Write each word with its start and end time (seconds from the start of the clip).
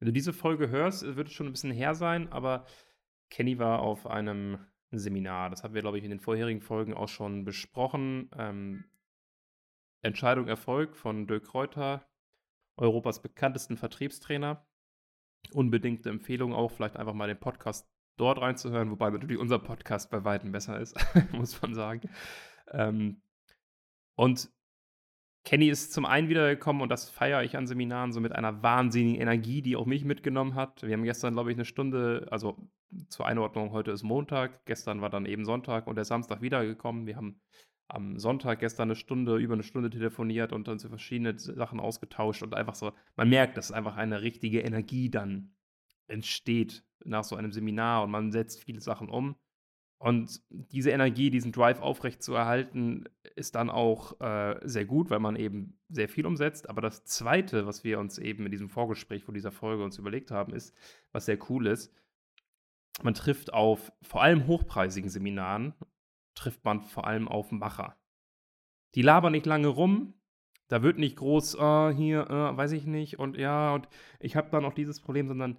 Wenn 0.00 0.06
du 0.06 0.12
diese 0.12 0.32
Folge 0.32 0.70
hörst, 0.70 1.04
wird 1.16 1.28
es 1.28 1.34
schon 1.34 1.46
ein 1.46 1.52
bisschen 1.52 1.72
her 1.72 1.94
sein, 1.94 2.32
aber 2.32 2.64
Kenny 3.28 3.58
war 3.58 3.80
auf 3.80 4.06
einem 4.06 4.58
Seminar. 4.90 5.50
Das 5.50 5.62
haben 5.62 5.74
wir, 5.74 5.82
glaube 5.82 5.98
ich, 5.98 6.04
in 6.04 6.10
den 6.10 6.20
vorherigen 6.20 6.62
Folgen 6.62 6.94
auch 6.94 7.08
schon 7.08 7.44
besprochen. 7.44 8.30
Ähm, 8.36 8.84
Entscheidung 10.02 10.48
Erfolg 10.48 10.96
von 10.96 11.26
Dirk 11.26 11.44
Kräuter, 11.44 12.08
Europas 12.76 13.20
bekanntesten 13.20 13.76
Vertriebstrainer. 13.76 14.66
Unbedingte 15.52 16.08
Empfehlung 16.08 16.54
auch, 16.54 16.70
vielleicht 16.70 16.96
einfach 16.96 17.14
mal 17.14 17.28
den 17.28 17.38
Podcast 17.38 17.86
dort 18.16 18.40
reinzuhören, 18.40 18.90
wobei 18.90 19.10
natürlich 19.10 19.38
unser 19.38 19.58
Podcast 19.58 20.10
bei 20.10 20.24
Weitem 20.24 20.50
besser 20.52 20.80
ist, 20.80 20.96
muss 21.32 21.60
man 21.60 21.74
sagen. 21.74 22.10
Ähm, 22.68 23.22
und 24.16 24.50
Kenny 25.44 25.68
ist 25.68 25.92
zum 25.92 26.04
einen 26.04 26.28
wiedergekommen 26.28 26.82
und 26.82 26.90
das 26.90 27.08
feiere 27.08 27.42
ich 27.42 27.56
an 27.56 27.66
Seminaren 27.66 28.12
so 28.12 28.20
mit 28.20 28.32
einer 28.32 28.62
wahnsinnigen 28.62 29.20
Energie, 29.20 29.62
die 29.62 29.76
auch 29.76 29.86
mich 29.86 30.04
mitgenommen 30.04 30.54
hat. 30.54 30.82
Wir 30.82 30.92
haben 30.92 31.04
gestern, 31.04 31.34
glaube 31.34 31.50
ich, 31.50 31.56
eine 31.56 31.64
Stunde, 31.64 32.26
also 32.30 32.56
zur 33.08 33.26
Einordnung, 33.26 33.72
heute 33.72 33.90
ist 33.90 34.02
Montag, 34.02 34.64
gestern 34.66 35.00
war 35.00 35.10
dann 35.10 35.26
eben 35.26 35.44
Sonntag 35.44 35.86
und 35.86 35.96
der 35.96 36.04
Samstag 36.04 36.42
wiedergekommen. 36.42 37.06
Wir 37.06 37.16
haben 37.16 37.40
am 37.88 38.18
Sonntag 38.18 38.60
gestern 38.60 38.88
eine 38.88 38.96
Stunde, 38.96 39.36
über 39.36 39.54
eine 39.54 39.62
Stunde 39.62 39.90
telefoniert 39.90 40.52
und 40.52 40.68
uns 40.68 40.84
verschiedene 40.84 41.38
Sachen 41.38 41.80
ausgetauscht 41.80 42.42
und 42.42 42.54
einfach 42.54 42.74
so, 42.74 42.92
man 43.16 43.28
merkt, 43.28 43.56
dass 43.56 43.72
einfach 43.72 43.96
eine 43.96 44.22
richtige 44.22 44.60
Energie 44.60 45.10
dann 45.10 45.54
entsteht 46.06 46.84
nach 47.04 47.24
so 47.24 47.36
einem 47.36 47.52
Seminar 47.52 48.04
und 48.04 48.10
man 48.10 48.30
setzt 48.30 48.62
viele 48.62 48.80
Sachen 48.80 49.08
um. 49.08 49.36
Und 50.02 50.40
diese 50.48 50.90
Energie, 50.92 51.28
diesen 51.28 51.52
Drive 51.52 51.78
aufrecht 51.82 52.22
zu 52.22 52.32
erhalten, 52.32 53.04
ist 53.36 53.54
dann 53.54 53.68
auch 53.68 54.18
äh, 54.22 54.58
sehr 54.62 54.86
gut, 54.86 55.10
weil 55.10 55.18
man 55.18 55.36
eben 55.36 55.78
sehr 55.90 56.08
viel 56.08 56.24
umsetzt. 56.24 56.70
Aber 56.70 56.80
das 56.80 57.04
Zweite, 57.04 57.66
was 57.66 57.84
wir 57.84 57.98
uns 57.98 58.16
eben 58.16 58.46
in 58.46 58.50
diesem 58.50 58.70
Vorgespräch 58.70 59.24
vor 59.24 59.34
dieser 59.34 59.52
Folge 59.52 59.84
uns 59.84 59.98
überlegt 59.98 60.30
haben, 60.30 60.54
ist, 60.54 60.74
was 61.12 61.26
sehr 61.26 61.38
cool 61.50 61.66
ist, 61.66 61.94
man 63.02 63.12
trifft 63.12 63.52
auf 63.52 63.92
vor 64.00 64.22
allem 64.22 64.46
hochpreisigen 64.46 65.10
Seminaren, 65.10 65.74
trifft 66.34 66.64
man 66.64 66.80
vor 66.80 67.06
allem 67.06 67.28
auf 67.28 67.52
Macher. 67.52 67.94
Die 68.94 69.02
labern 69.02 69.32
nicht 69.32 69.44
lange 69.44 69.68
rum, 69.68 70.14
da 70.68 70.82
wird 70.82 70.98
nicht 70.98 71.16
groß, 71.16 71.56
uh, 71.56 71.90
hier, 71.90 72.26
uh, 72.30 72.56
weiß 72.56 72.72
ich 72.72 72.86
nicht, 72.86 73.18
und 73.18 73.36
ja, 73.36 73.74
und 73.74 73.86
ich 74.18 74.34
habe 74.34 74.48
da 74.50 74.62
noch 74.62 74.72
dieses 74.72 75.00
Problem, 75.00 75.28
sondern 75.28 75.58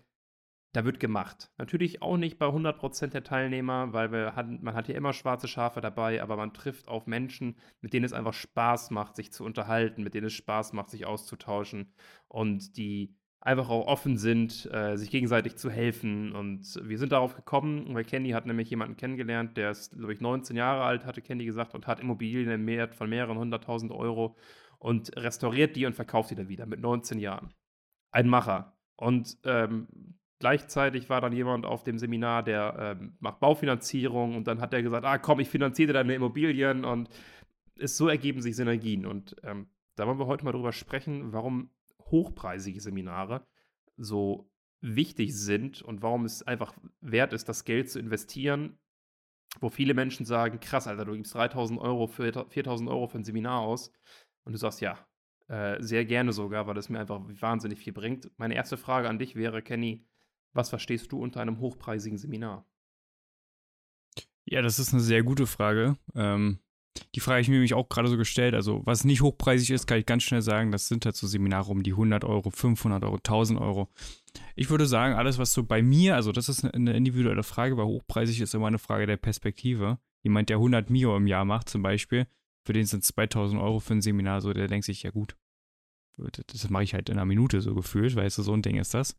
da 0.73 0.85
wird 0.85 0.99
gemacht. 0.99 1.51
Natürlich 1.57 2.01
auch 2.01 2.17
nicht 2.17 2.39
bei 2.39 2.45
100% 2.45 3.07
der 3.07 3.23
Teilnehmer, 3.23 3.91
weil 3.93 4.11
wir 4.11 4.35
hatten, 4.35 4.59
man 4.61 4.73
hat 4.73 4.85
hier 4.85 4.95
immer 4.95 5.13
schwarze 5.13 5.47
Schafe 5.47 5.81
dabei, 5.81 6.21
aber 6.23 6.37
man 6.37 6.53
trifft 6.53 6.87
auf 6.87 7.07
Menschen, 7.07 7.57
mit 7.81 7.93
denen 7.93 8.05
es 8.05 8.13
einfach 8.13 8.33
Spaß 8.33 8.91
macht, 8.91 9.15
sich 9.15 9.31
zu 9.33 9.43
unterhalten, 9.43 10.03
mit 10.03 10.13
denen 10.13 10.27
es 10.27 10.33
Spaß 10.33 10.73
macht, 10.73 10.89
sich 10.89 11.05
auszutauschen 11.05 11.93
und 12.27 12.77
die 12.77 13.15
einfach 13.41 13.69
auch 13.69 13.87
offen 13.87 14.17
sind, 14.17 14.69
äh, 14.71 14.95
sich 14.97 15.09
gegenseitig 15.09 15.57
zu 15.57 15.69
helfen. 15.69 16.33
Und 16.33 16.79
wir 16.83 16.97
sind 16.97 17.11
darauf 17.11 17.35
gekommen, 17.35 17.93
weil 17.93 18.05
Candy 18.05 18.29
hat 18.31 18.45
nämlich 18.45 18.69
jemanden 18.69 18.95
kennengelernt, 18.95 19.57
der 19.57 19.71
ist, 19.71 19.97
glaube 19.97 20.13
ich, 20.13 20.21
19 20.21 20.55
Jahre 20.55 20.83
alt, 20.83 21.05
hatte 21.05 21.21
Candy 21.21 21.45
gesagt, 21.45 21.73
und 21.73 21.87
hat 21.87 21.99
Immobilien 21.99 22.51
im 22.51 22.67
Wert 22.67 22.95
von 22.95 23.09
mehreren 23.09 23.37
hunderttausend 23.37 23.91
Euro 23.91 24.37
und 24.77 25.15
restauriert 25.17 25.75
die 25.75 25.85
und 25.85 25.95
verkauft 25.95 26.29
die 26.31 26.35
dann 26.35 26.49
wieder 26.49 26.67
mit 26.67 26.79
19 26.79 27.19
Jahren. 27.19 27.53
Ein 28.11 28.29
Macher. 28.29 28.77
Und 28.95 29.37
ähm, 29.45 29.87
Gleichzeitig 30.41 31.07
war 31.07 31.21
dann 31.21 31.33
jemand 31.33 31.67
auf 31.67 31.83
dem 31.83 31.99
Seminar, 31.99 32.41
der 32.41 32.97
ähm, 32.99 33.15
macht 33.19 33.39
Baufinanzierung 33.39 34.35
und 34.35 34.47
dann 34.47 34.59
hat 34.59 34.73
er 34.73 34.81
gesagt, 34.81 35.05
ah 35.05 35.19
komm, 35.19 35.39
ich 35.39 35.49
finanziere 35.49 35.93
deine 35.93 36.15
Immobilien 36.15 36.83
und 36.83 37.09
es 37.77 37.95
so 37.95 38.07
ergeben 38.07 38.41
sich 38.41 38.55
Synergien. 38.55 39.05
Und 39.05 39.35
ähm, 39.43 39.69
da 39.95 40.07
wollen 40.07 40.17
wir 40.17 40.25
heute 40.25 40.43
mal 40.43 40.51
drüber 40.51 40.71
sprechen, 40.71 41.31
warum 41.31 41.69
hochpreisige 42.05 42.81
Seminare 42.81 43.45
so 43.97 44.49
wichtig 44.81 45.37
sind 45.37 45.83
und 45.83 46.01
warum 46.01 46.25
es 46.25 46.41
einfach 46.41 46.73
wert 47.01 47.33
ist, 47.33 47.47
das 47.47 47.63
Geld 47.63 47.91
zu 47.91 47.99
investieren, 47.99 48.79
wo 49.59 49.69
viele 49.69 49.93
Menschen 49.93 50.25
sagen, 50.25 50.59
krass, 50.59 50.87
Alter, 50.87 51.05
du 51.05 51.13
gibst 51.13 51.35
3000 51.35 51.79
Euro 51.79 52.07
für 52.07 52.47
4000 52.49 52.89
Euro 52.89 53.05
für 53.05 53.19
ein 53.19 53.23
Seminar 53.23 53.59
aus 53.59 53.93
und 54.43 54.53
du 54.53 54.57
sagst, 54.57 54.81
ja, 54.81 54.97
äh, 55.49 55.79
sehr 55.83 56.03
gerne 56.05 56.33
sogar, 56.33 56.65
weil 56.65 56.77
es 56.77 56.89
mir 56.89 56.99
einfach 56.99 57.21
wahnsinnig 57.39 57.77
viel 57.77 57.93
bringt. 57.93 58.31
Meine 58.37 58.55
erste 58.55 58.75
Frage 58.75 59.07
an 59.07 59.19
dich 59.19 59.35
wäre, 59.35 59.61
Kenny, 59.61 60.07
was 60.53 60.69
verstehst 60.69 61.11
du 61.11 61.19
unter 61.19 61.41
einem 61.41 61.59
hochpreisigen 61.59 62.17
Seminar? 62.17 62.65
Ja, 64.45 64.61
das 64.61 64.79
ist 64.79 64.93
eine 64.93 65.01
sehr 65.01 65.23
gute 65.23 65.47
Frage. 65.47 65.97
Ähm, 66.15 66.59
die 67.15 67.19
Frage 67.19 67.35
habe 67.35 67.41
ich 67.41 67.47
mir 67.47 67.55
nämlich 67.55 67.73
auch 67.73 67.87
gerade 67.89 68.09
so 68.09 68.17
gestellt. 68.17 68.53
Also, 68.53 68.81
was 68.85 69.05
nicht 69.05 69.21
hochpreisig 69.21 69.69
ist, 69.71 69.87
kann 69.87 69.99
ich 69.99 70.05
ganz 70.05 70.23
schnell 70.23 70.41
sagen, 70.41 70.71
das 70.71 70.87
sind 70.87 71.05
halt 71.05 71.15
so 71.15 71.27
Seminare 71.27 71.71
um 71.71 71.83
die 71.83 71.91
100 71.91 72.25
Euro, 72.25 72.49
500 72.49 73.03
Euro, 73.03 73.15
1000 73.15 73.59
Euro. 73.59 73.89
Ich 74.55 74.69
würde 74.69 74.85
sagen, 74.85 75.15
alles, 75.15 75.37
was 75.37 75.53
so 75.53 75.63
bei 75.63 75.81
mir, 75.81 76.15
also 76.15 76.31
das 76.31 76.49
ist 76.49 76.65
eine 76.65 76.93
individuelle 76.93 77.43
Frage, 77.43 77.77
weil 77.77 77.85
hochpreisig 77.85 78.41
ist 78.41 78.53
immer 78.53 78.67
eine 78.67 78.79
Frage 78.79 79.05
der 79.05 79.17
Perspektive. 79.17 79.99
Jemand, 80.23 80.49
der 80.49 80.57
100 80.57 80.89
Mio 80.89 81.15
im 81.15 81.27
Jahr 81.27 81.45
macht 81.45 81.69
zum 81.69 81.81
Beispiel, 81.81 82.27
für 82.65 82.73
den 82.73 82.85
sind 82.85 83.03
2000 83.03 83.61
Euro 83.61 83.79
für 83.79 83.93
ein 83.93 84.01
Seminar 84.01 84.41
so, 84.41 84.53
der 84.53 84.67
denkt 84.67 84.85
sich, 84.85 85.03
ja 85.03 85.11
gut, 85.11 85.35
das 86.17 86.69
mache 86.69 86.83
ich 86.83 86.93
halt 86.93 87.09
in 87.09 87.17
einer 87.17 87.25
Minute 87.25 87.61
so 87.61 87.73
gefühlt, 87.73 88.15
weißt 88.15 88.37
du, 88.37 88.43
so 88.43 88.53
ein 88.53 88.61
Ding 88.61 88.77
ist 88.77 88.93
das. 88.93 89.17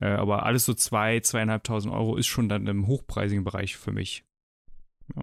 Äh, 0.00 0.06
aber 0.06 0.44
alles 0.44 0.64
so 0.64 0.74
zwei, 0.74 1.20
zweieinhalbtausend 1.20 1.92
Euro 1.92 2.16
ist 2.16 2.26
schon 2.26 2.48
dann 2.48 2.66
im 2.66 2.86
hochpreisigen 2.86 3.44
Bereich 3.44 3.76
für 3.76 3.92
mich. 3.92 4.24
Ja. 5.14 5.22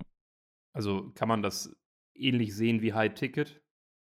Also 0.74 1.12
kann 1.16 1.28
man 1.28 1.42
das 1.42 1.76
ähnlich 2.14 2.56
sehen 2.56 2.82
wie 2.82 2.94
High 2.94 3.14
Ticket? 3.14 3.62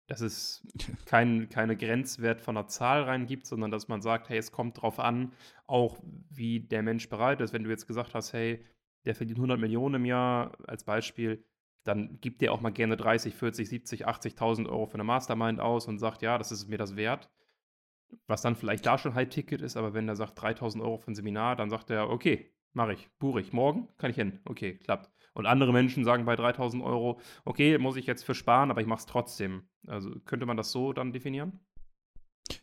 Dass 0.08 0.22
es 0.22 0.66
kein, 1.06 1.50
keine 1.50 1.76
Grenzwert 1.76 2.42
von 2.42 2.58
einer 2.58 2.68
Zahl 2.68 3.04
reingibt, 3.04 3.46
sondern 3.46 3.72
dass 3.72 3.88
man 3.88 4.02
sagt, 4.02 4.30
hey, 4.30 4.38
es 4.38 4.52
kommt 4.52 4.82
drauf 4.82 5.00
an, 5.00 5.34
auch 5.68 6.00
wie 6.30 6.60
der 6.60 6.84
Mensch 6.84 7.10
bereit 7.10 7.42
ist. 7.42 7.54
Wenn 7.54 7.64
du 7.64 7.70
jetzt 7.70 7.88
gesagt 7.88 8.14
hast, 8.14 8.34
hey, 8.34 8.64
der 9.06 9.16
verdient 9.16 9.40
100 9.40 9.60
Millionen 9.60 9.96
im 9.96 10.06
Jahr 10.06 10.58
als 10.68 10.84
Beispiel, 10.84 11.44
dann 11.84 12.20
gibt 12.20 12.42
der 12.42 12.52
auch 12.52 12.62
mal 12.62 12.72
gerne 12.72 12.98
30, 12.98 13.36
40, 13.36 13.70
70, 13.70 14.08
80.000 14.08 14.68
Euro 14.68 14.88
für 14.88 14.96
eine 14.96 15.04
Mastermind 15.04 15.60
aus 15.60 15.88
und 15.88 16.00
sagt, 16.00 16.24
ja, 16.24 16.40
das 16.40 16.52
ist 16.52 16.68
mir 16.68 16.80
das 16.80 16.96
wert 16.96 17.30
was 18.28 18.42
dann 18.42 18.56
vielleicht 18.56 18.86
da 18.86 18.98
schon 18.98 19.16
High-Ticket 19.16 19.62
ist, 19.62 19.78
aber 19.78 19.94
wenn 19.94 20.08
er 20.08 20.16
sagt 20.16 20.42
3000 20.42 20.84
Euro 20.84 20.98
für 20.98 21.12
ein 21.12 21.16
Seminar, 21.16 21.56
dann 21.56 21.70
sagt 21.70 21.90
er, 21.90 22.10
okay, 22.10 22.52
mache 22.74 22.94
ich, 22.94 23.10
buche 23.20 23.42
ich, 23.42 23.54
morgen 23.54 23.88
kann 23.98 24.12
ich 24.12 24.18
hin, 24.18 24.40
okay, 24.46 24.76
klappt. 24.76 25.10
Und 25.34 25.46
andere 25.46 25.74
Menschen 25.74 26.04
sagen 26.04 26.26
bei 26.26 26.36
3000 26.36 26.84
Euro, 26.84 27.20
okay, 27.44 27.78
muss 27.78 27.98
ich 27.98 28.06
jetzt 28.06 28.24
für 28.24 28.36
sparen, 28.36 28.72
aber 28.72 28.82
ich 28.82 28.88
mache 28.88 29.00
es 29.00 29.06
trotzdem. 29.06 29.64
Also 29.88 30.12
könnte 30.26 30.46
man 30.46 30.58
das 30.58 30.72
so 30.72 30.94
dann 30.94 31.12
definieren? 31.12 31.60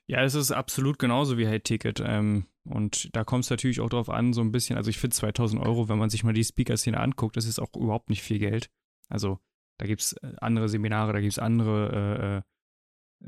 Ja, 0.06 0.22
es 0.22 0.34
ist 0.34 0.52
absolut 0.52 0.98
genauso 0.98 1.38
wie 1.38 1.46
High-Ticket. 1.46 2.02
Ähm, 2.04 2.46
und 2.64 3.14
da 3.14 3.24
kommt 3.24 3.44
es 3.44 3.50
natürlich 3.50 3.80
auch 3.80 3.90
drauf 3.90 4.08
an, 4.08 4.32
so 4.32 4.40
ein 4.40 4.52
bisschen, 4.52 4.76
also 4.76 4.90
ich 4.90 4.98
finde 4.98 5.16
2000 5.16 5.60
Euro, 5.62 5.88
wenn 5.88 5.98
man 5.98 6.10
sich 6.10 6.24
mal 6.24 6.32
die 6.32 6.44
Speaker-Szene 6.44 6.98
anguckt, 6.98 7.36
das 7.36 7.46
ist 7.46 7.58
auch 7.58 7.74
überhaupt 7.76 8.08
nicht 8.08 8.22
viel 8.22 8.38
Geld. 8.38 8.70
Also 9.08 9.38
da 9.78 9.86
gibt 9.86 10.00
es 10.00 10.12
äh, 10.14 10.32
andere 10.40 10.68
Seminare, 10.68 11.12
da 11.12 11.20
gibt 11.20 11.32
es 11.32 11.38
andere 11.38 12.44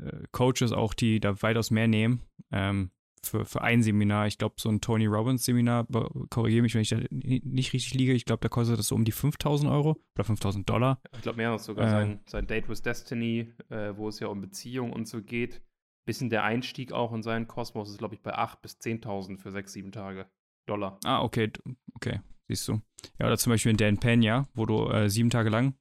äh, 0.03 0.23
Coaches 0.31 0.71
auch, 0.71 0.93
die 0.93 1.19
da 1.19 1.41
weitaus 1.41 1.71
mehr 1.71 1.87
nehmen. 1.87 2.21
Ähm, 2.51 2.91
für, 3.25 3.45
für 3.45 3.61
ein 3.61 3.81
Seminar, 3.81 4.27
ich 4.27 4.37
glaube, 4.37 4.55
so 4.57 4.69
ein 4.69 4.81
Tony 4.81 5.07
Robbins 5.07 5.45
Seminar, 5.45 5.87
korrigiere 6.29 6.61
mich, 6.61 6.75
wenn 6.75 6.81
ich 6.81 6.89
da 6.89 6.99
nicht 7.09 7.73
richtig 7.73 7.93
liege, 7.93 8.13
ich 8.13 8.25
glaube, 8.25 8.41
da 8.41 8.49
kostet 8.49 8.77
das 8.77 8.87
so 8.87 8.95
um 8.95 9.03
die 9.03 9.11
5000 9.11 9.69
Euro 9.69 9.97
oder 10.15 10.23
5000 10.23 10.69
Dollar. 10.69 11.01
Ich 11.13 11.21
glaube, 11.21 11.37
mehr 11.37 11.49
noch 11.49 11.59
sogar 11.59 11.87
äh, 11.87 11.89
sein, 11.89 12.19
sein 12.27 12.47
Date 12.47 12.69
with 12.69 12.81
Destiny, 12.81 13.51
äh, 13.69 13.95
wo 13.95 14.07
es 14.07 14.19
ja 14.19 14.27
um 14.27 14.41
Beziehungen 14.41 14.93
und 14.93 15.07
so 15.07 15.21
geht. 15.21 15.61
Bisschen 16.05 16.29
der 16.29 16.43
Einstieg 16.43 16.91
auch 16.91 17.13
in 17.13 17.23
seinen 17.23 17.47
Kosmos 17.47 17.89
ist, 17.89 17.97
glaube 17.97 18.13
ich, 18.13 18.21
bei 18.21 18.35
8.000 18.35 18.61
bis 18.61 18.73
10.000 18.79 19.39
für 19.39 19.51
sechs, 19.51 19.73
sieben 19.73 19.91
Tage 19.91 20.29
Dollar. 20.67 20.99
Ah, 21.03 21.23
okay, 21.23 21.51
okay, 21.95 22.21
siehst 22.47 22.67
du. 22.67 22.81
Ja, 23.19 23.25
oder 23.25 23.37
zum 23.37 23.51
Beispiel 23.51 23.71
in 23.71 23.77
Dan 23.77 23.97
Pena, 23.97 24.47
wo 24.53 24.65
du 24.65 24.87
äh, 24.89 25.09
sieben 25.09 25.31
Tage 25.31 25.49
lang 25.49 25.75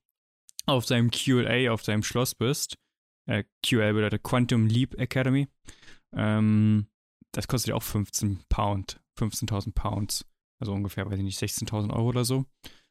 auf 0.67 0.87
seinem 0.87 1.11
QA, 1.11 1.71
auf 1.71 1.85
seinem 1.85 2.03
Schloss 2.03 2.35
bist 2.35 2.79
äh, 3.27 3.45
QL 3.65 3.95
bedeutet 3.95 4.23
Quantum 4.23 4.67
Leap 4.67 4.99
Academy. 4.99 5.49
Ähm, 6.15 6.87
das 7.33 7.49
kostet 7.49 7.71
ja 7.71 7.75
auch 7.75 7.83
15 7.83 8.45
Pound, 8.49 9.01
15.000 9.19 9.73
Pounds. 9.75 10.27
Also 10.61 10.73
ungefähr, 10.73 11.07
weiß 11.07 11.19
ich 11.19 11.25
nicht, 11.25 11.41
16.000 11.41 11.93
Euro 11.93 12.09
oder 12.09 12.25
so. 12.25 12.45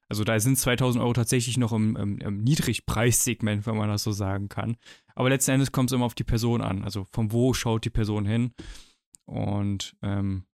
Also 0.10 0.24
da 0.24 0.40
sind 0.40 0.58
2.000 0.58 1.00
Euro 1.00 1.14
tatsächlich 1.14 1.58
noch 1.58 1.72
im, 1.72 1.96
im, 1.96 2.20
im 2.20 2.44
Niedrigpreissegment, 2.44 3.66
wenn 3.66 3.78
man 3.78 3.90
das 3.90 4.04
so 4.04 4.12
sagen 4.12 4.50
kann. 4.50 4.76
Aber 5.16 5.30
letzten 5.30 5.52
Endes 5.52 5.72
kommt 5.72 5.90
es 5.90 5.96
immer 5.96 6.06
auf 6.06 6.16
die 6.16 6.26
Person 6.26 6.62
an. 6.62 6.84
Also 6.84 7.06
von 7.12 7.32
wo 7.32 7.54
schaut 7.54 7.86
die 7.86 7.90
Person 7.90 8.26
hin? 8.26 8.54
Und 9.26 9.96
ähm, 10.02 10.46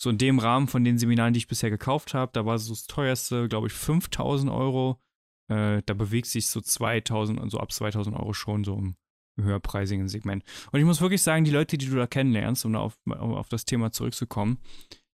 so 0.00 0.10
in 0.10 0.18
dem 0.18 0.38
Rahmen 0.38 0.68
von 0.68 0.84
den 0.84 0.98
Seminaren, 0.98 1.32
die 1.32 1.38
ich 1.38 1.48
bisher 1.48 1.70
gekauft 1.70 2.14
habe, 2.14 2.30
da 2.32 2.44
war 2.44 2.58
so 2.58 2.72
das 2.72 2.86
teuerste, 2.86 3.48
glaube 3.48 3.66
ich, 3.68 3.72
5000 3.72 4.52
Euro. 4.52 5.00
Äh, 5.48 5.82
da 5.86 5.94
bewegt 5.94 6.26
sich 6.26 6.46
so 6.46 6.60
2000 6.60 7.40
und 7.40 7.50
so 7.50 7.58
ab 7.58 7.72
2000 7.72 8.14
Euro 8.14 8.34
schon 8.34 8.62
so 8.62 8.76
im 8.76 8.96
höherpreisigen 9.44 10.08
Segment. 10.08 10.44
Und 10.72 10.78
ich 10.78 10.84
muss 10.84 11.00
wirklich 11.00 11.22
sagen, 11.22 11.44
die 11.44 11.50
Leute, 11.50 11.78
die 11.78 11.86
du 11.86 11.96
da 11.96 12.06
kennenlernst, 12.06 12.64
um 12.64 12.74
auf, 12.74 12.98
um 13.04 13.34
auf 13.34 13.48
das 13.48 13.64
Thema 13.64 13.92
zurückzukommen, 13.92 14.58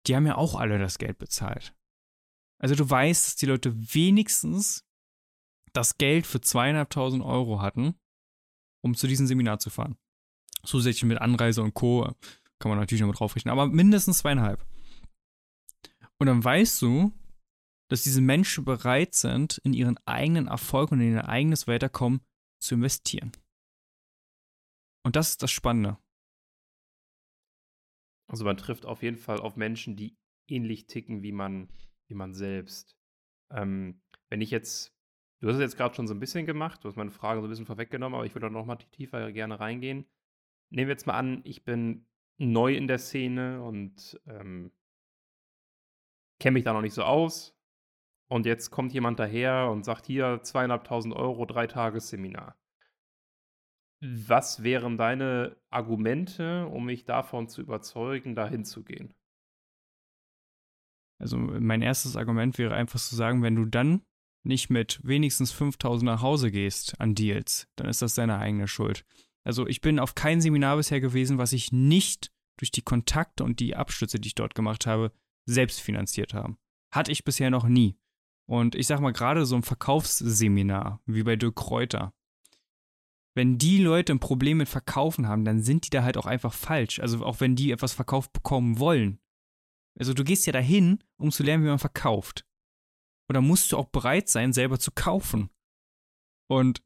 die 0.07 0.15
haben 0.15 0.25
ja 0.25 0.35
auch 0.35 0.56
alle 0.56 0.79
das 0.79 0.97
Geld 0.97 1.18
bezahlt. 1.18 1.75
Also 2.59 2.75
du 2.75 2.89
weißt, 2.89 3.25
dass 3.25 3.35
die 3.35 3.45
Leute 3.47 3.73
wenigstens 3.94 4.85
das 5.73 5.97
Geld 5.97 6.27
für 6.27 6.41
zweieinhalbtausend 6.41 7.23
Euro 7.23 7.62
hatten, 7.62 7.95
um 8.83 8.95
zu 8.95 9.07
diesem 9.07 9.27
Seminar 9.27 9.59
zu 9.59 9.69
fahren. 9.69 9.97
Zusätzlich 10.63 11.03
mit 11.03 11.19
Anreise 11.19 11.63
und 11.63 11.73
Co. 11.73 12.03
kann 12.59 12.69
man 12.69 12.77
natürlich 12.77 13.01
noch 13.01 13.07
mit 13.07 13.19
draufrechnen, 13.19 13.51
aber 13.51 13.68
mindestens 13.68 14.19
zweieinhalb. 14.19 14.65
Und 16.19 16.27
dann 16.27 16.44
weißt 16.44 16.81
du, 16.83 17.12
dass 17.89 18.03
diese 18.03 18.21
Menschen 18.21 18.63
bereit 18.63 19.15
sind, 19.15 19.57
in 19.63 19.73
ihren 19.73 19.97
eigenen 20.06 20.47
Erfolg 20.47 20.91
und 20.91 21.01
in 21.01 21.13
ihr 21.13 21.27
eigenes 21.27 21.68
Weiterkommen 21.68 22.21
zu 22.62 22.75
investieren. 22.75 23.31
Und 25.03 25.15
das 25.15 25.30
ist 25.30 25.44
das 25.44 25.51
Spannende. 25.51 25.98
Also 28.27 28.45
man 28.45 28.57
trifft 28.57 28.86
auf 28.86 29.03
jeden 29.03 29.18
Fall 29.18 29.39
auf 29.39 29.57
Menschen, 29.57 29.95
die 29.95 30.18
ähnlich 30.48 30.88
ticken 30.88 31.21
wie 31.24 31.31
man, 31.31 31.69
wie 32.07 32.13
man 32.13 32.33
selbst. 32.33 32.95
Ähm, 33.51 34.01
wenn 34.30 34.42
ich 34.42 34.51
jetzt, 34.51 34.95
du 35.42 35.50
hast 35.50 35.56
es 35.56 35.62
jetzt 35.62 35.77
gerade 35.77 35.95
schon 35.95 36.07
so 36.07 36.13
ein 36.13 36.19
bisschen 36.19 36.45
gemacht, 36.45 36.83
du 36.83 36.88
hast 36.88 36.95
meine 36.95 37.12
Frage 37.12 37.42
so 37.42 37.48
ein 37.48 37.50
bisschen 37.50 37.65
vorweggenommen, 37.65 38.15
aber 38.15 38.25
ich 38.25 38.33
würde 38.33 38.50
noch 38.50 38.65
mal 38.65 38.77
tiefer 38.77 39.31
gerne 39.31 39.59
reingehen. 39.59 40.06
Nehmen 40.69 40.88
wir 40.88 40.94
jetzt 40.94 41.07
mal 41.07 41.18
an, 41.18 41.42
ich 41.44 41.65
bin 41.65 42.07
neu 42.38 42.74
in 42.74 42.88
der 42.88 43.00
Szene 43.00 43.62
und 43.62 44.19
ähm, 44.25 44.71
kenne 46.39 46.54
mich 46.54 46.63
da 46.63 46.74
noch 46.74 46.81
nicht 46.81 46.94
so 46.94 47.04
aus. 47.04 47.57
Und 48.30 48.45
jetzt 48.45 48.71
kommt 48.71 48.94
jemand 48.94 49.19
daher 49.19 49.69
und 49.69 49.83
sagt 49.83 50.06
hier 50.06 50.42
zweieinhalbtausend 50.42 51.13
Euro, 51.13 51.45
drei 51.45 51.68
Tages 51.68 52.07
Seminar. 52.07 52.56
Was 54.01 54.63
wären 54.63 54.98
deine 54.98 55.57
Argumente, 55.69 56.65
um 56.68 56.86
mich 56.86 57.06
davon 57.06 57.48
zu 57.48 57.62
überzeugen, 57.62 58.36
dahin 58.36 58.65
zu 58.65 58.83
gehen? 58.83 59.13
Also 61.19 61.38
mein 61.38 61.83
erstes 61.83 62.15
Argument 62.15 62.57
wäre 62.57 62.74
einfach 62.74 63.00
zu 63.00 63.15
sagen, 63.15 63.44
wenn 63.44 63.56
du 63.56 63.65
dann 63.65 64.01
nicht 64.44 64.71
mit 64.71 65.00
wenigstens 65.03 65.51
5000 65.51 66.03
nach 66.03 66.21
Hause 66.24 66.50
gehst 66.50 67.00
an 67.00 67.13
Deals, 67.13 67.68
dann 67.75 67.88
ist 67.88 68.01
das 68.01 68.15
deine 68.15 68.39
eigene 68.39 68.68
Schuld. 68.68 69.06
Also 69.44 69.68
ich 69.68 69.81
bin 69.81 70.00
auf 70.00 70.15
kein 70.15 70.42
Seminar 70.42 70.77
bisher 70.77 71.00
gewesen, 71.00 71.38
was 71.38 71.54
ich 71.54 71.71
nicht 71.71 72.31
durch 72.57 72.71
die 72.71 72.81
Kontakte 72.81 73.44
und 73.44 73.59
die 73.59 73.75
Abstütze, 73.75 74.19
die 74.19 74.30
ich 74.30 74.36
dort 74.36 74.56
gemacht 74.56 74.88
habe, 74.88 75.12
selbst 75.45 75.80
finanziert 75.80 76.33
habe. 76.33 76.56
Hatte 76.92 77.12
ich 77.12 77.24
bisher 77.24 77.51
noch 77.51 77.68
nie. 77.68 77.97
Und 78.47 78.75
ich 78.75 78.88
sag 78.88 79.00
mal, 79.00 79.13
gerade 79.13 79.45
so 79.45 79.56
ein 79.56 79.63
Verkaufsseminar, 79.63 81.01
wie 81.06 81.24
bei 81.24 81.36
Dirk 81.36 81.56
Kräuter, 81.56 82.13
wenn 83.33 83.57
die 83.57 83.81
Leute 83.81 84.13
ein 84.13 84.19
Problem 84.19 84.57
mit 84.57 84.69
Verkaufen 84.69 85.28
haben, 85.28 85.45
dann 85.45 85.62
sind 85.62 85.86
die 85.86 85.89
da 85.89 86.04
halt 86.04 86.18
auch 86.18 86.25
einfach 86.25 86.54
falsch. 86.54 87.00
Also 87.00 87.25
auch 87.25 87.39
wenn 87.39 87.56
die 87.56 87.72
etwas 87.72 87.94
verkauft 87.94 88.33
bekommen 88.33 88.80
wollen. 88.80 89.19
Also 89.98 90.13
du 90.13 90.24
gehst 90.24 90.45
ja 90.45 90.54
dahin, 90.54 91.00
um 91.18 91.31
zu 91.31 91.44
lernen, 91.44 91.63
wie 91.63 91.69
man 91.69 91.80
verkauft. 91.80 92.45
Und 93.30 93.36
da 93.36 93.42
musst 93.42 93.72
du 93.72 93.78
auch 93.78 93.88
bereit 93.88 94.30
sein, 94.30 94.51
selber 94.54 94.80
zu 94.80 94.92
kaufen. 94.92 95.50
Und 96.50 96.81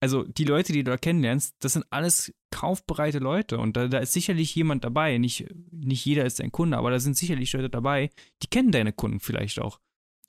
also 0.00 0.22
die 0.22 0.44
Leute, 0.44 0.72
die 0.72 0.84
du 0.84 0.92
da 0.92 0.96
kennenlernst, 0.96 1.56
das 1.58 1.72
sind 1.72 1.84
alles 1.90 2.32
kaufbereite 2.50 3.18
Leute. 3.18 3.58
Und 3.58 3.76
da, 3.76 3.88
da 3.88 3.98
ist 3.98 4.12
sicherlich 4.12 4.54
jemand 4.54 4.84
dabei. 4.84 5.18
Nicht, 5.18 5.46
nicht 5.72 6.04
jeder 6.04 6.24
ist 6.24 6.38
dein 6.38 6.52
Kunde, 6.52 6.76
aber 6.76 6.90
da 6.90 7.00
sind 7.00 7.16
sicherlich 7.16 7.52
Leute 7.52 7.70
dabei, 7.70 8.10
die 8.42 8.46
kennen 8.46 8.70
deine 8.70 8.92
Kunden 8.92 9.18
vielleicht 9.18 9.60
auch. 9.60 9.80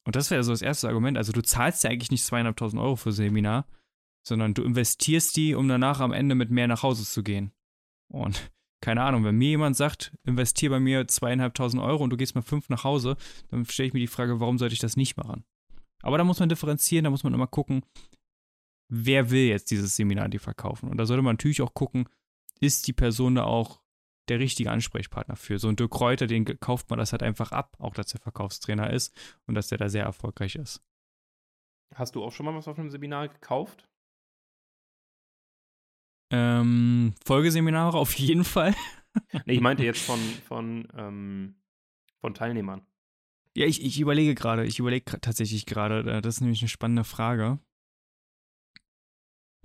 Und 0.05 0.15
das 0.15 0.31
wäre 0.31 0.43
so 0.43 0.51
das 0.51 0.63
erste 0.63 0.87
Argument. 0.87 1.17
Also 1.17 1.31
du 1.31 1.43
zahlst 1.43 1.83
ja 1.83 1.91
eigentlich 1.91 2.09
nicht 2.09 2.25
zweieinhalbtausend 2.25 2.81
Euro 2.81 2.95
für 2.95 3.11
Seminar, 3.11 3.67
sondern 4.29 4.53
du 4.53 4.63
investierst 4.63 5.35
die, 5.35 5.55
um 5.55 5.67
danach 5.67 5.99
am 5.99 6.13
Ende 6.13 6.35
mit 6.35 6.49
mehr 6.49 6.67
nach 6.67 6.83
Hause 6.83 7.03
zu 7.03 7.23
gehen. 7.23 7.51
Und 8.07 8.51
keine 8.81 9.03
Ahnung, 9.03 9.25
wenn 9.25 9.35
mir 9.35 9.49
jemand 9.49 9.75
sagt, 9.75 10.15
investier 10.23 10.69
bei 10.69 10.79
mir 10.79 11.07
zweieinhalbtausend 11.07 11.83
Euro 11.83 12.03
und 12.03 12.11
du 12.11 12.17
gehst 12.17 12.35
mal 12.35 12.41
fünf 12.41 12.69
nach 12.69 12.85
Hause, 12.85 13.17
dann 13.49 13.65
stelle 13.65 13.87
ich 13.87 13.93
mir 13.93 13.99
die 13.99 14.07
Frage, 14.07 14.39
warum 14.39 14.57
sollte 14.57 14.73
ich 14.73 14.79
das 14.79 14.95
nicht 14.95 15.17
machen? 15.17 15.43
Aber 16.01 16.17
da 16.17 16.23
muss 16.23 16.39
man 16.39 16.47
differenzieren, 16.47 17.03
da 17.03 17.09
muss 17.09 17.23
man 17.23 17.33
immer 17.33 17.47
gucken, 17.47 17.83
wer 18.87 19.31
will 19.31 19.47
jetzt 19.47 19.71
dieses 19.71 19.97
Seminar 19.97 20.29
die 20.29 20.39
verkaufen? 20.39 20.89
Und 20.89 20.97
da 20.97 21.05
sollte 21.05 21.23
man 21.23 21.33
natürlich 21.33 21.61
auch 21.61 21.73
gucken, 21.73 22.07
ist 22.61 22.87
die 22.87 22.93
Person 22.93 23.35
da 23.35 23.43
auch 23.43 23.81
der 24.29 24.39
richtige 24.39 24.71
Ansprechpartner 24.71 25.35
für? 25.35 25.59
So 25.59 25.67
ein 25.67 25.75
Dirk 25.75 25.91
Kräuter, 25.91 26.27
den 26.27 26.45
kauft 26.59 26.89
man 26.89 26.99
das 26.99 27.11
halt 27.11 27.23
einfach 27.23 27.51
ab, 27.51 27.75
auch 27.79 27.93
dass 27.95 28.13
er 28.13 28.21
Verkaufstrainer 28.21 28.93
ist 28.93 29.13
und 29.45 29.55
dass 29.55 29.67
der 29.67 29.77
da 29.77 29.89
sehr 29.89 30.05
erfolgreich 30.05 30.55
ist. 30.55 30.81
Hast 31.95 32.15
du 32.15 32.23
auch 32.23 32.31
schon 32.31 32.45
mal 32.45 32.55
was 32.55 32.67
auf 32.67 32.77
einem 32.77 32.91
Seminar 32.91 33.27
gekauft? 33.27 33.88
Ähm, 36.31 37.13
Folgeseminare 37.25 37.97
auf 37.97 38.13
jeden 38.13 38.43
Fall. 38.43 38.75
nee, 39.45 39.53
ich 39.53 39.61
meinte 39.61 39.83
jetzt 39.83 40.05
von, 40.05 40.19
von, 40.47 40.87
ähm, 40.95 41.55
von 42.21 42.33
Teilnehmern. 42.33 42.85
Ja, 43.55 43.65
ich, 43.65 43.83
ich 43.83 43.99
überlege 43.99 44.35
gerade, 44.35 44.65
ich 44.65 44.79
überlege 44.79 45.19
tatsächlich 45.19 45.65
gerade, 45.65 45.99
äh, 45.99 46.21
das 46.21 46.35
ist 46.35 46.41
nämlich 46.41 46.61
eine 46.61 46.69
spannende 46.69 47.03
Frage. 47.03 47.59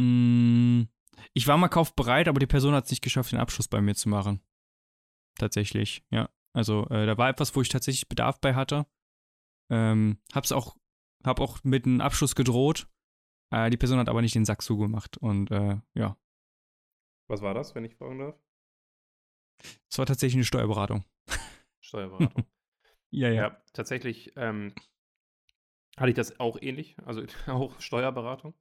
Hm, 0.00 0.88
ich 1.34 1.46
war 1.46 1.58
mal 1.58 1.68
kaufbereit, 1.68 2.28
aber 2.28 2.40
die 2.40 2.46
Person 2.46 2.74
hat 2.74 2.84
es 2.84 2.90
nicht 2.90 3.02
geschafft, 3.02 3.32
den 3.32 3.40
Abschluss 3.40 3.68
bei 3.68 3.80
mir 3.80 3.94
zu 3.94 4.08
machen. 4.08 4.40
Tatsächlich, 5.38 6.04
ja. 6.10 6.30
Also, 6.54 6.86
äh, 6.88 7.06
da 7.06 7.18
war 7.18 7.28
etwas, 7.28 7.54
wo 7.56 7.60
ich 7.60 7.68
tatsächlich 7.68 8.08
Bedarf 8.08 8.40
bei 8.40 8.54
hatte. 8.54 8.86
Ähm, 9.70 10.18
hab's 10.32 10.52
auch, 10.52 10.76
hab 11.24 11.40
auch 11.40 11.62
mit 11.64 11.84
einem 11.84 12.00
Abschluss 12.00 12.34
gedroht. 12.34 12.88
Äh, 13.50 13.70
die 13.70 13.76
Person 13.76 13.98
hat 13.98 14.08
aber 14.08 14.22
nicht 14.22 14.34
den 14.34 14.44
Sack 14.44 14.62
zugemacht 14.62 15.18
und 15.18 15.50
äh, 15.50 15.78
ja, 15.94 16.16
was 17.28 17.42
war 17.42 17.54
das, 17.54 17.74
wenn 17.74 17.84
ich 17.84 17.96
fragen 17.96 18.18
darf? 18.18 18.38
Es 19.90 19.98
war 19.98 20.06
tatsächlich 20.06 20.36
eine 20.36 20.44
Steuerberatung. 20.44 21.04
Steuerberatung. 21.80 22.44
ja, 23.10 23.28
ja, 23.28 23.34
ja. 23.34 23.62
tatsächlich 23.72 24.32
ähm, 24.36 24.74
hatte 25.96 26.10
ich 26.10 26.16
das 26.16 26.40
auch 26.40 26.58
ähnlich, 26.60 26.96
also 27.04 27.22
auch 27.46 27.78
Steuerberatung. 27.80 28.54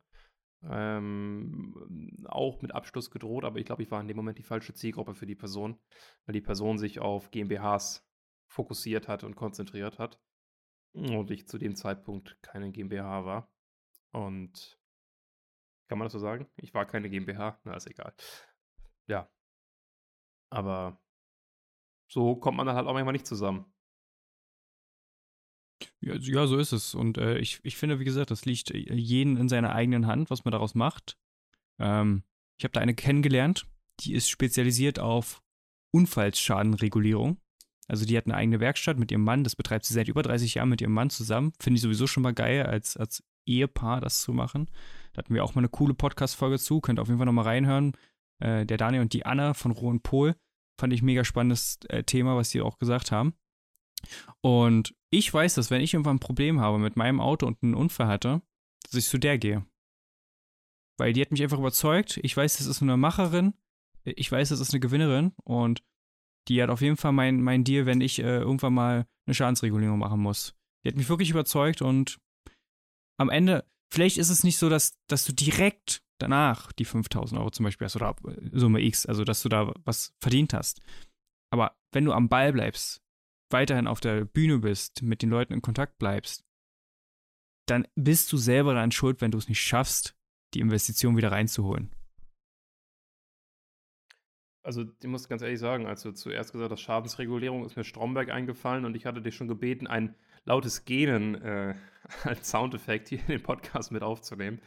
Ähm, 0.65 2.25
auch 2.25 2.61
mit 2.61 2.73
Abschluss 2.73 3.11
gedroht, 3.11 3.43
aber 3.43 3.59
ich 3.59 3.65
glaube, 3.65 3.83
ich 3.83 3.91
war 3.91 3.99
in 3.99 4.07
dem 4.07 4.15
Moment 4.15 4.37
die 4.37 4.43
falsche 4.43 4.73
Zielgruppe 4.73 5.13
für 5.13 5.25
die 5.25 5.35
Person, 5.35 5.77
weil 6.25 6.33
die 6.33 6.41
Person 6.41 6.77
sich 6.77 6.99
auf 6.99 7.31
GmbHs 7.31 8.07
fokussiert 8.47 9.09
hat 9.09 9.25
und 9.25 9.35
konzentriert 9.35 9.99
hat 9.99 10.21
und 10.93 11.31
ich 11.31 11.49
zu 11.49 11.57
dem 11.57 11.75
Zeitpunkt 11.75 12.37
keine 12.41 12.71
GmbH 12.71 13.25
war. 13.25 13.51
Und 14.11 14.79
kann 15.89 15.97
man 15.97 16.05
das 16.05 16.13
so 16.13 16.19
sagen? 16.19 16.47
Ich 16.55 16.73
war 16.73 16.85
keine 16.85 17.09
GmbH, 17.09 17.59
na 17.65 17.75
ist 17.75 17.87
egal 17.87 18.13
ja. 19.07 19.29
Aber 20.49 21.01
so 22.07 22.35
kommt 22.35 22.57
man 22.57 22.67
dann 22.67 22.75
halt 22.75 22.87
auch 22.87 22.93
manchmal 22.93 23.13
nicht 23.13 23.27
zusammen. 23.27 23.65
Ja, 25.99 26.15
ja 26.15 26.47
so 26.47 26.57
ist 26.57 26.71
es. 26.71 26.93
Und 26.95 27.17
äh, 27.17 27.37
ich, 27.39 27.59
ich 27.63 27.77
finde, 27.77 27.99
wie 27.99 28.05
gesagt, 28.05 28.31
das 28.31 28.45
liegt 28.45 28.71
äh, 28.71 28.93
jeden 28.93 29.37
in 29.37 29.49
seiner 29.49 29.73
eigenen 29.73 30.07
Hand, 30.07 30.29
was 30.29 30.45
man 30.45 30.51
daraus 30.51 30.75
macht. 30.75 31.17
Ähm, 31.79 32.23
ich 32.57 32.63
habe 32.63 32.73
da 32.73 32.81
eine 32.81 32.93
kennengelernt, 32.93 33.65
die 34.01 34.13
ist 34.13 34.29
spezialisiert 34.29 34.99
auf 34.99 35.41
Unfallsschadenregulierung. 35.91 37.37
Also 37.87 38.05
die 38.05 38.17
hat 38.17 38.25
eine 38.25 38.35
eigene 38.35 38.59
Werkstatt 38.59 38.97
mit 38.97 39.11
ihrem 39.11 39.23
Mann, 39.23 39.43
das 39.43 39.55
betreibt 39.55 39.85
sie 39.85 39.93
seit 39.93 40.07
über 40.07 40.21
30 40.21 40.55
Jahren 40.55 40.69
mit 40.69 40.81
ihrem 40.81 40.93
Mann 40.93 41.09
zusammen. 41.09 41.53
Finde 41.59 41.75
ich 41.75 41.81
sowieso 41.81 42.07
schon 42.07 42.23
mal 42.23 42.33
geil, 42.33 42.65
als, 42.65 42.95
als 42.95 43.23
Ehepaar 43.45 43.99
das 43.99 44.21
zu 44.21 44.33
machen. 44.33 44.69
Da 45.11 45.19
hatten 45.19 45.33
wir 45.33 45.43
auch 45.43 45.55
mal 45.55 45.59
eine 45.59 45.69
coole 45.69 45.93
Podcast-Folge 45.93 46.59
zu, 46.59 46.79
könnt 46.79 46.99
ihr 46.99 47.01
auf 47.01 47.09
jeden 47.09 47.19
Fall 47.19 47.25
nochmal 47.25 47.45
reinhören. 47.45 47.93
Äh, 48.43 48.65
der 48.65 48.77
Daniel 48.77 49.01
und 49.01 49.13
die 49.13 49.25
Anna 49.25 49.53
von 49.53 49.71
Roh 49.71 49.89
und 49.89 50.03
Pol. 50.03 50.35
Fand 50.79 50.91
ich 50.91 51.01
mega 51.01 51.23
spannendes 51.23 51.79
äh, 51.87 52.03
Thema, 52.03 52.35
was 52.35 52.49
sie 52.49 52.61
auch 52.61 52.77
gesagt 52.77 53.11
haben. 53.11 53.33
Und 54.41 54.93
ich 55.11 55.33
weiß, 55.33 55.55
dass 55.55 55.71
wenn 55.71 55.81
ich 55.81 55.93
irgendwann 55.93 56.17
ein 56.17 56.19
Problem 56.19 56.59
habe 56.59 56.77
mit 56.77 56.97
meinem 56.97 57.21
Auto 57.21 57.47
und 57.47 57.63
einen 57.63 57.75
Unfall 57.75 58.07
hatte, 58.07 58.41
dass 58.83 58.95
ich 58.95 59.05
zu 59.05 59.17
der 59.17 59.37
gehe. 59.37 59.65
Weil 60.97 61.13
die 61.13 61.21
hat 61.21 61.31
mich 61.31 61.41
einfach 61.41 61.59
überzeugt. 61.59 62.19
Ich 62.21 62.35
weiß, 62.35 62.57
das 62.57 62.67
ist 62.67 62.81
eine 62.81 62.97
Macherin. 62.97 63.53
Ich 64.03 64.31
weiß, 64.31 64.49
das 64.49 64.59
ist 64.59 64.71
eine 64.71 64.81
Gewinnerin. 64.81 65.33
Und 65.43 65.83
die 66.49 66.61
hat 66.61 66.69
auf 66.69 66.81
jeden 66.81 66.97
Fall 66.97 67.13
mein, 67.13 67.41
mein 67.41 67.63
Deal, 67.63 67.85
wenn 67.85 68.01
ich 68.01 68.19
äh, 68.19 68.39
irgendwann 68.39 68.73
mal 68.73 69.07
eine 69.25 69.33
Schadensregulierung 69.33 69.99
machen 69.99 70.19
muss. 70.19 70.55
Die 70.83 70.89
hat 70.89 70.97
mich 70.97 71.07
wirklich 71.07 71.29
überzeugt 71.29 71.81
und 71.81 72.19
am 73.17 73.29
Ende, 73.29 73.65
vielleicht 73.89 74.17
ist 74.17 74.29
es 74.29 74.43
nicht 74.43 74.57
so, 74.57 74.67
dass, 74.69 74.97
dass 75.07 75.23
du 75.23 75.31
direkt 75.31 76.03
danach 76.23 76.71
die 76.71 76.85
5000 76.85 77.39
Euro 77.39 77.51
zum 77.51 77.65
Beispiel 77.65 77.85
hast 77.85 77.95
oder 77.95 78.15
Summe 78.51 78.81
X, 78.81 79.05
also 79.05 79.23
dass 79.23 79.43
du 79.43 79.49
da 79.49 79.73
was 79.83 80.15
verdient 80.19 80.53
hast. 80.53 80.81
Aber 81.51 81.77
wenn 81.91 82.05
du 82.05 82.13
am 82.13 82.29
Ball 82.29 82.53
bleibst, 82.53 83.01
weiterhin 83.51 83.87
auf 83.87 83.99
der 83.99 84.25
Bühne 84.25 84.59
bist, 84.59 85.03
mit 85.03 85.21
den 85.21 85.29
Leuten 85.29 85.53
in 85.53 85.61
Kontakt 85.61 85.99
bleibst, 85.99 86.43
dann 87.67 87.87
bist 87.95 88.31
du 88.31 88.37
selber 88.37 88.73
daran 88.73 88.91
schuld, 88.91 89.21
wenn 89.21 89.31
du 89.31 89.37
es 89.37 89.47
nicht 89.47 89.61
schaffst, 89.61 90.15
die 90.53 90.59
Investition 90.59 91.17
wieder 91.17 91.31
reinzuholen. 91.31 91.93
Also, 94.63 94.83
ich 94.83 95.07
muss 95.07 95.27
ganz 95.27 95.41
ehrlich 95.41 95.59
sagen, 95.59 95.85
als 95.87 96.03
du 96.03 96.11
zuerst 96.11 96.53
gesagt 96.53 96.71
hast, 96.71 96.81
Schadensregulierung, 96.81 97.65
ist 97.65 97.75
mir 97.75 97.83
Stromberg 97.83 98.29
eingefallen 98.29 98.85
und 98.85 98.95
ich 98.95 99.05
hatte 99.05 99.21
dich 99.21 99.35
schon 99.35 99.49
gebeten, 99.49 99.87
ein 99.87 100.15
lautes 100.45 100.85
Gähnen 100.85 101.35
äh, 101.35 101.75
als 102.23 102.49
Soundeffekt 102.49 103.09
hier 103.09 103.19
in 103.19 103.27
den 103.27 103.43
Podcast 103.43 103.91
mit 103.91 104.03
aufzunehmen. 104.03 104.59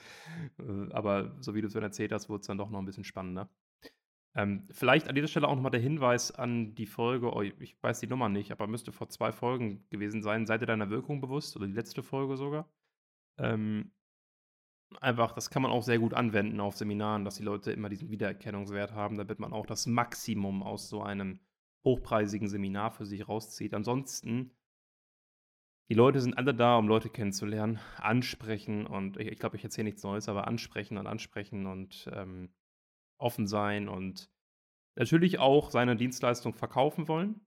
Äh, 0.58 0.92
aber 0.92 1.34
so 1.40 1.54
wie 1.54 1.62
du 1.62 1.66
es 1.66 1.72
dann 1.72 1.82
erzählt 1.82 2.12
hast, 2.12 2.28
wurde 2.28 2.42
es 2.42 2.46
dann 2.46 2.58
doch 2.58 2.70
noch 2.70 2.78
ein 2.78 2.84
bisschen 2.84 3.04
spannender. 3.04 3.48
Ähm, 4.34 4.68
vielleicht 4.70 5.08
an 5.08 5.14
dieser 5.14 5.28
Stelle 5.28 5.48
auch 5.48 5.54
nochmal 5.54 5.70
der 5.70 5.80
Hinweis 5.80 6.30
an 6.30 6.74
die 6.74 6.86
Folge, 6.86 7.32
oh, 7.32 7.40
ich 7.40 7.82
weiß 7.82 8.00
die 8.00 8.06
Nummer 8.06 8.28
nicht, 8.28 8.52
aber 8.52 8.66
müsste 8.66 8.92
vor 8.92 9.08
zwei 9.08 9.32
Folgen 9.32 9.86
gewesen 9.88 10.22
sein. 10.22 10.46
Seid 10.46 10.60
ihr 10.60 10.66
deiner 10.66 10.90
Wirkung 10.90 11.22
bewusst 11.22 11.56
oder 11.56 11.66
die 11.66 11.72
letzte 11.72 12.02
Folge 12.02 12.36
sogar? 12.36 12.68
Ähm, 13.38 13.92
einfach, 15.00 15.32
das 15.32 15.50
kann 15.50 15.62
man 15.62 15.70
auch 15.70 15.82
sehr 15.82 15.98
gut 15.98 16.14
anwenden 16.14 16.60
auf 16.60 16.76
Seminaren, 16.76 17.24
dass 17.24 17.36
die 17.36 17.42
Leute 17.42 17.72
immer 17.72 17.88
diesen 17.88 18.10
Wiedererkennungswert 18.10 18.92
haben, 18.92 19.16
damit 19.16 19.38
man 19.38 19.52
auch 19.52 19.66
das 19.66 19.86
Maximum 19.86 20.62
aus 20.62 20.88
so 20.88 21.02
einem 21.02 21.40
hochpreisigen 21.84 22.48
Seminar 22.48 22.90
für 22.90 23.06
sich 23.06 23.28
rauszieht. 23.28 23.74
Ansonsten, 23.74 24.52
die 25.88 25.94
Leute 25.94 26.20
sind 26.20 26.36
alle 26.36 26.54
da, 26.54 26.76
um 26.76 26.88
Leute 26.88 27.08
kennenzulernen, 27.08 27.78
ansprechen 27.96 28.86
und 28.86 29.18
ich, 29.18 29.28
ich 29.28 29.38
glaube, 29.38 29.56
ich 29.56 29.64
erzähle 29.64 29.86
nichts 29.86 30.02
Neues, 30.02 30.28
aber 30.28 30.48
ansprechen 30.48 30.98
und 30.98 31.06
ansprechen 31.06 31.66
und 31.66 32.10
ähm, 32.12 32.52
offen 33.18 33.46
sein 33.46 33.88
und 33.88 34.30
natürlich 34.96 35.38
auch 35.38 35.70
seine 35.70 35.96
Dienstleistung 35.96 36.54
verkaufen 36.54 37.06
wollen. 37.08 37.45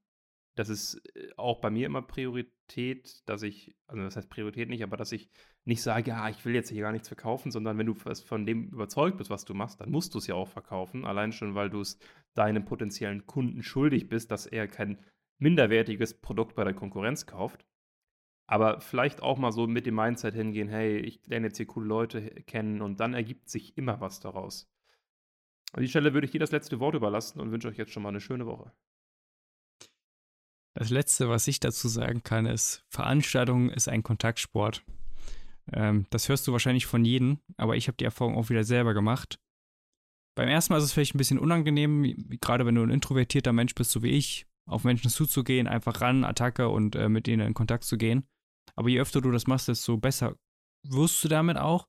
Das 0.60 0.68
ist 0.68 1.02
äh, 1.16 1.30
auch 1.38 1.62
bei 1.62 1.70
mir 1.70 1.86
immer 1.86 2.02
Priorität, 2.02 3.22
dass 3.30 3.44
ich, 3.44 3.78
also 3.88 4.04
das 4.04 4.18
heißt 4.18 4.30
Priorität 4.30 4.68
nicht, 4.68 4.84
aber 4.84 4.98
dass 4.98 5.14
ich 5.14 5.30
nicht 5.64 5.82
sage, 5.82 6.10
ja, 6.10 6.28
ich 6.28 6.44
will 6.44 6.54
jetzt 6.54 6.70
hier 6.70 6.82
gar 6.82 6.92
nichts 6.92 7.08
verkaufen, 7.08 7.50
sondern 7.50 7.78
wenn 7.78 7.86
du 7.86 7.94
von 7.94 8.46
dem 8.46 8.68
überzeugt 8.68 9.18
bist, 9.18 9.30
was 9.30 9.46
du 9.46 9.54
machst, 9.54 9.80
dann 9.80 9.90
musst 9.90 10.14
du 10.14 10.18
es 10.18 10.28
ja 10.28 10.36
auch 10.36 10.50
verkaufen. 10.50 11.06
Allein 11.06 11.32
schon, 11.32 11.56
weil 11.56 11.70
du 11.70 11.80
es 11.80 11.98
deinem 12.34 12.66
potenziellen 12.66 13.26
Kunden 13.26 13.64
schuldig 13.64 14.10
bist, 14.10 14.32
dass 14.32 14.48
er 14.48 14.68
kein 14.68 15.00
minderwertiges 15.38 16.20
Produkt 16.20 16.56
bei 16.56 16.66
der 16.66 16.74
Konkurrenz 16.74 17.26
kauft. 17.26 17.66
Aber 18.46 18.82
vielleicht 18.82 19.24
auch 19.24 19.38
mal 19.38 19.54
so 19.54 19.66
mit 19.66 19.86
dem 19.86 19.96
Mindset 19.96 20.34
hingehen, 20.36 20.68
hey, 20.68 20.98
ich 20.98 21.26
lerne 21.28 21.48
jetzt 21.48 21.58
hier 21.58 21.68
coole 21.68 21.88
Leute 21.88 22.22
kennen 22.48 22.82
und 22.82 23.00
dann 23.00 23.14
ergibt 23.14 23.48
sich 23.48 23.78
immer 23.78 24.02
was 24.02 24.20
daraus. 24.20 24.70
An 25.72 25.84
die 25.84 25.88
Stelle 25.88 26.14
würde 26.14 26.26
ich 26.26 26.32
dir 26.32 26.40
das 26.40 26.52
letzte 26.52 26.82
Wort 26.82 26.96
überlassen 26.96 27.40
und 27.40 27.52
wünsche 27.52 27.70
euch 27.70 27.78
jetzt 27.78 27.94
schon 27.94 28.04
mal 28.04 28.10
eine 28.10 28.20
schöne 28.20 28.46
Woche. 28.46 28.74
Das 30.76 30.90
Letzte, 30.90 31.30
was 31.30 31.48
ich 31.48 31.60
dazu 31.60 31.88
sagen 31.88 32.24
kann, 32.24 32.46
ist, 32.46 32.84
Veranstaltung 32.90 33.70
ist 33.70 33.90
ein 33.90 34.04
Kontaktsport. 34.04 34.84
Ähm, 35.74 36.06
das 36.10 36.30
hörst 36.30 36.48
du 36.48 36.52
wahrscheinlich 36.52 36.86
von 36.86 37.06
jedem, 37.06 37.40
aber 37.58 37.76
ich 37.76 37.88
habe 37.88 37.98
die 37.98 38.06
Erfahrung 38.06 38.36
auch 38.36 38.50
wieder 38.50 38.64
selber 38.64 38.94
gemacht. 38.94 39.40
Beim 40.36 40.48
ersten 40.48 40.72
Mal 40.72 40.78
ist 40.78 40.86
es 40.86 40.94
vielleicht 40.94 41.16
ein 41.16 41.18
bisschen 41.18 41.40
unangenehm, 41.40 42.16
gerade 42.40 42.66
wenn 42.66 42.76
du 42.76 42.84
ein 42.84 42.92
introvertierter 42.92 43.52
Mensch 43.52 43.76
bist, 43.76 43.92
so 43.92 44.04
wie 44.04 44.12
ich, 44.12 44.46
auf 44.68 44.84
Menschen 44.84 45.10
zuzugehen, 45.10 45.68
einfach 45.68 46.02
ran, 46.02 46.24
Attacke 46.24 46.70
und 46.70 46.96
äh, 46.96 47.10
mit 47.10 47.28
denen 47.28 47.46
in 47.46 47.54
Kontakt 47.54 47.84
zu 47.84 47.98
gehen. 47.98 48.24
Aber 48.76 48.90
je 48.90 49.02
öfter 49.02 49.22
du 49.22 49.32
das 49.32 49.48
machst, 49.48 49.68
desto 49.68 49.98
besser 49.98 50.36
wirst 50.88 51.24
du 51.24 51.28
damit 51.28 51.58
auch. 51.58 51.88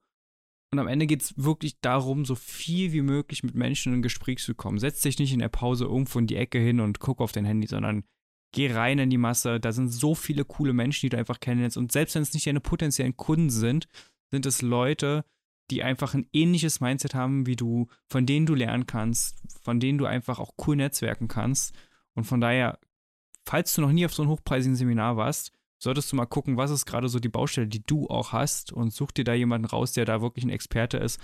Und 0.73 0.79
am 0.79 0.89
Ende 0.89 1.07
geht 1.07 1.23
es 1.23 1.35
wirklich 1.37 1.81
darum, 1.81 2.25
so 2.25 2.35
viel 2.35 2.93
wie 2.93 3.03
möglich 3.03 3.43
mit 3.43 3.55
Menschen 3.55 3.93
in 3.93 4.03
Gespräch 4.03 4.39
zu 4.39 4.55
kommen. 4.55 4.79
Setz 4.79 5.03
dich 5.03 5.19
nicht 5.19 5.33
in 5.33 5.41
der 5.41 5.49
Pause 5.49 5.85
irgendwo 5.85 6.19
in 6.19 6.27
die 6.27 6.37
Ecke 6.37 6.59
hin 6.59 6.81
und 6.81 7.01
guck 7.01 7.21
auf 7.21 7.33
dein 7.33 7.45
Handy, 7.45 7.67
sondern 7.67 8.05
geh 8.53 8.73
rein 8.73 8.99
in 8.99 9.11
die 9.11 9.19
Masse. 9.19 9.61
Da 9.61 9.73
sind 9.73 9.89
so 9.89 10.15
viele 10.15 10.45
coole 10.45 10.73
Menschen, 10.73 11.07
die 11.07 11.11
du 11.11 11.19
einfach 11.19 11.41
kennenlernst. 11.41 11.77
Und 11.77 11.93
selbst 11.93 12.15
wenn 12.15 12.23
es 12.23 12.35
nicht 12.35 12.47
deine 12.47 12.61
potenziellen 12.61 13.17
Kunden 13.17 13.51
sind, 13.51 13.89
sind 14.31 14.47
es 14.47 14.63
Leute, 14.63 15.25
die 15.71 15.83
einfach 15.83 16.15
ein 16.15 16.27
ähnliches 16.33 16.81
Mindset 16.81 17.15
haben 17.15 17.47
wie 17.47 17.57
du, 17.57 17.87
von 18.09 18.27
denen 18.27 18.47
du 18.47 18.55
lernen 18.55 18.87
kannst, 18.87 19.37
von 19.63 19.79
denen 19.79 19.99
du 19.99 20.07
einfach 20.07 20.39
auch 20.39 20.55
cool 20.67 20.77
netzwerken 20.77 21.29
kannst. 21.29 21.75
Und 22.15 22.25
von 22.25 22.41
daher, 22.41 22.79
falls 23.47 23.75
du 23.75 23.81
noch 23.81 23.93
nie 23.93 24.05
auf 24.05 24.13
so 24.13 24.23
einem 24.23 24.33
hochpreisigen 24.33 24.77
Seminar 24.77 25.17
warst, 25.17 25.53
solltest 25.79 26.11
du 26.11 26.17
mal 26.17 26.27
gucken, 26.27 26.57
was 26.57 26.71
ist 26.71 26.87
gerade 26.87 27.09
so 27.09 27.21
die 27.21 27.29
Baustelle, 27.29 27.69
die 27.69 27.85
du 27.85 28.09
auch 28.09 28.33
hast 28.33 28.73
und 28.73 28.93
such 28.93 29.13
dir 29.13 29.25
da 29.25 29.33
jemanden 29.33 29.67
raus, 29.67 29.93
der 29.93 30.05
da 30.05 30.21
wirklich 30.21 30.45
ein 30.45 30.51
Experte 30.51 30.99
ist 30.99 31.21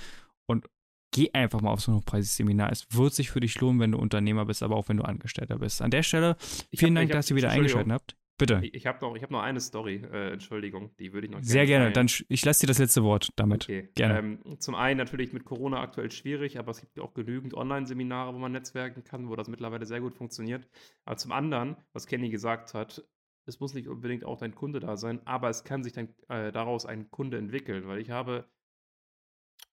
und 0.46 0.66
geh 1.12 1.30
einfach 1.32 1.60
mal 1.60 1.70
auf 1.70 1.80
so 1.80 1.92
ein 1.92 1.96
hochpreisiges 1.96 2.36
Seminar. 2.36 2.70
Es 2.70 2.86
wird 2.90 3.14
sich 3.14 3.30
für 3.30 3.40
dich 3.40 3.60
lohnen, 3.60 3.80
wenn 3.80 3.92
du 3.92 3.98
Unternehmer 3.98 4.44
bist, 4.44 4.62
aber 4.62 4.76
auch 4.76 4.88
wenn 4.88 4.96
du 4.96 5.04
Angestellter 5.04 5.58
bist. 5.58 5.82
An 5.82 5.90
der 5.90 6.02
Stelle, 6.02 6.36
vielen 6.74 6.96
hab, 6.96 7.02
Dank, 7.02 7.10
hab, 7.10 7.16
dass 7.18 7.30
ihr 7.30 7.36
wieder 7.36 7.50
eingeschaltet 7.50 7.92
habt. 7.92 8.16
Bitte. 8.38 8.60
Ich, 8.62 8.74
ich 8.74 8.86
habe 8.86 8.98
noch, 9.00 9.16
hab 9.18 9.30
noch 9.30 9.40
eine 9.40 9.60
Story, 9.60 10.02
äh, 10.12 10.32
Entschuldigung, 10.32 10.90
die 10.98 11.14
würde 11.14 11.26
ich 11.26 11.30
noch 11.30 11.38
gerne 11.38 11.50
Sehr 11.50 11.66
gerne, 11.66 11.84
teilen. 11.92 12.08
dann 12.08 12.24
ich 12.28 12.44
lasse 12.44 12.60
dir 12.60 12.66
das 12.66 12.78
letzte 12.78 13.02
Wort 13.02 13.30
damit. 13.36 13.64
Okay. 13.64 13.88
Gerne. 13.94 14.18
Ähm, 14.18 14.58
zum 14.58 14.74
einen 14.74 14.98
natürlich 14.98 15.32
mit 15.32 15.44
Corona 15.44 15.80
aktuell 15.80 16.10
schwierig, 16.10 16.58
aber 16.58 16.70
es 16.70 16.80
gibt 16.80 17.00
auch 17.00 17.14
genügend 17.14 17.54
Online-Seminare, 17.54 18.34
wo 18.34 18.38
man 18.38 18.52
netzwerken 18.52 19.04
kann, 19.04 19.30
wo 19.30 19.36
das 19.36 19.48
mittlerweile 19.48 19.86
sehr 19.86 20.00
gut 20.00 20.14
funktioniert. 20.14 20.68
Aber 21.06 21.16
zum 21.16 21.32
anderen, 21.32 21.76
was 21.94 22.06
Kenny 22.06 22.28
gesagt 22.28 22.74
hat, 22.74 23.02
es 23.46 23.60
muss 23.60 23.72
nicht 23.72 23.88
unbedingt 23.88 24.24
auch 24.24 24.36
dein 24.36 24.54
Kunde 24.54 24.80
da 24.80 24.96
sein, 24.96 25.24
aber 25.24 25.48
es 25.48 25.64
kann 25.64 25.82
sich 25.82 25.94
dann 25.94 26.08
äh, 26.28 26.52
daraus 26.52 26.84
ein 26.84 27.10
Kunde 27.10 27.38
entwickeln, 27.38 27.86
weil 27.86 28.00
ich 28.00 28.10
habe 28.10 28.44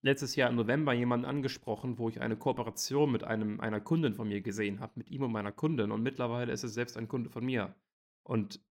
letztes 0.01 0.35
Jahr 0.35 0.49
im 0.49 0.55
November 0.55 0.93
jemanden 0.93 1.25
angesprochen, 1.25 1.97
wo 1.97 2.09
ich 2.09 2.21
eine 2.21 2.37
Kooperation 2.37 3.11
mit 3.11 3.23
einem, 3.23 3.59
einer 3.59 3.81
Kundin 3.81 4.13
von 4.13 4.27
mir 4.27 4.41
gesehen 4.41 4.79
habe, 4.79 4.93
mit 4.95 5.09
ihm 5.09 5.23
und 5.23 5.31
meiner 5.31 5.51
Kundin 5.51 5.91
und 5.91 6.03
mittlerweile 6.03 6.51
ist 6.51 6.63
es 6.63 6.73
selbst 6.73 6.97
ein 6.97 7.07
Kunde 7.07 7.29
von 7.29 7.45
mir. 7.45 7.75
Und 8.23 8.61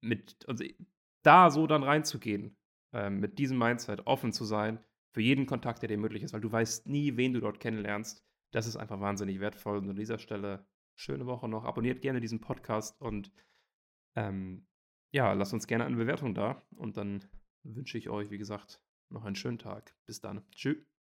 mit, 0.00 0.44
also 0.48 0.64
da 1.22 1.50
so 1.50 1.66
dann 1.66 1.82
reinzugehen, 1.82 2.56
äh, 2.92 3.10
mit 3.10 3.38
diesem 3.38 3.58
Mindset 3.58 4.06
offen 4.06 4.32
zu 4.32 4.44
sein 4.44 4.78
für 5.10 5.20
jeden 5.22 5.46
Kontakt, 5.46 5.82
der 5.82 5.88
dir 5.88 5.98
möglich 5.98 6.22
ist, 6.22 6.32
weil 6.32 6.40
du 6.40 6.52
weißt 6.52 6.86
nie, 6.86 7.16
wen 7.16 7.32
du 7.32 7.40
dort 7.40 7.60
kennenlernst. 7.60 8.24
Das 8.52 8.66
ist 8.66 8.76
einfach 8.76 9.00
wahnsinnig 9.00 9.40
wertvoll. 9.40 9.78
Und 9.78 9.90
an 9.90 9.96
dieser 9.96 10.18
Stelle 10.18 10.66
schöne 10.94 11.26
Woche 11.26 11.48
noch. 11.48 11.64
Abonniert 11.64 12.00
gerne 12.00 12.20
diesen 12.20 12.40
Podcast 12.40 13.00
und 13.00 13.30
ähm, 14.14 14.66
ja, 15.12 15.32
lasst 15.32 15.52
uns 15.52 15.66
gerne 15.66 15.84
eine 15.84 15.96
Bewertung 15.96 16.34
da 16.34 16.62
und 16.76 16.96
dann 16.96 17.24
wünsche 17.62 17.98
ich 17.98 18.08
euch, 18.08 18.30
wie 18.30 18.38
gesagt, 18.38 18.82
noch 19.10 19.24
einen 19.24 19.36
schönen 19.36 19.58
Tag. 19.58 19.94
Bis 20.06 20.20
dann. 20.20 20.44
Tschüss. 20.52 20.95